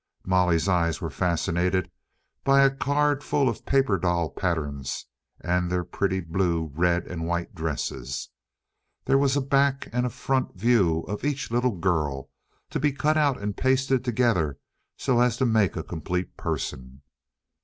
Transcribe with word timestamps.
Molly's 0.25 0.67
eyes 0.67 0.99
were 0.99 1.11
fascinated 1.11 1.91
by 2.43 2.63
a 2.63 2.73
card 2.75 3.23
full 3.23 3.47
of 3.47 3.67
paper 3.67 3.99
doll 3.99 4.31
patterns, 4.31 5.05
and 5.39 5.71
their 5.71 5.83
pretty 5.83 6.19
blue, 6.21 6.71
red, 6.73 7.05
and 7.05 7.27
white 7.27 7.53
dresses. 7.53 8.29
There 9.05 9.19
was 9.19 9.35
a 9.37 9.41
back 9.41 9.89
and 9.93 10.07
a 10.07 10.09
front 10.09 10.55
view 10.55 11.01
of 11.01 11.23
each 11.23 11.51
little 11.51 11.77
girl, 11.77 12.31
to 12.71 12.79
be 12.79 12.91
cut 12.91 13.15
out 13.15 13.39
and 13.39 13.55
pasted 13.55 14.03
together 14.03 14.57
so 14.97 15.19
as 15.19 15.37
to 15.37 15.45
make 15.45 15.75
a 15.75 15.83
complete 15.83 16.35
person. 16.35 17.03